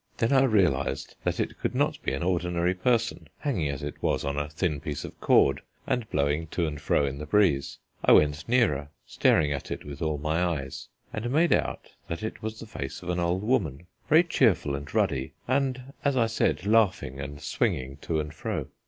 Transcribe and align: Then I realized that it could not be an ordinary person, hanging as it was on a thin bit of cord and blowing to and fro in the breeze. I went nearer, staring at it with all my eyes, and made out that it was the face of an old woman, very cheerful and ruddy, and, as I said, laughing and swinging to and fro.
Then 0.17 0.33
I 0.33 0.41
realized 0.41 1.13
that 1.23 1.39
it 1.39 1.59
could 1.59 1.75
not 1.75 2.01
be 2.01 2.11
an 2.13 2.23
ordinary 2.23 2.73
person, 2.73 3.27
hanging 3.37 3.69
as 3.69 3.83
it 3.83 4.01
was 4.01 4.25
on 4.25 4.35
a 4.35 4.49
thin 4.49 4.79
bit 4.79 5.05
of 5.05 5.19
cord 5.21 5.61
and 5.85 6.09
blowing 6.09 6.47
to 6.47 6.65
and 6.65 6.81
fro 6.81 7.05
in 7.05 7.19
the 7.19 7.27
breeze. 7.27 7.77
I 8.03 8.13
went 8.13 8.49
nearer, 8.49 8.89
staring 9.05 9.51
at 9.53 9.69
it 9.69 9.85
with 9.85 10.01
all 10.01 10.17
my 10.17 10.43
eyes, 10.43 10.87
and 11.13 11.29
made 11.29 11.53
out 11.53 11.91
that 12.07 12.23
it 12.23 12.41
was 12.41 12.59
the 12.59 12.65
face 12.65 13.03
of 13.03 13.09
an 13.09 13.19
old 13.19 13.43
woman, 13.43 13.85
very 14.09 14.23
cheerful 14.23 14.73
and 14.73 14.91
ruddy, 14.91 15.33
and, 15.47 15.93
as 16.03 16.17
I 16.17 16.25
said, 16.25 16.65
laughing 16.65 17.19
and 17.19 17.39
swinging 17.39 17.97
to 17.97 18.19
and 18.19 18.33
fro. 18.33 18.69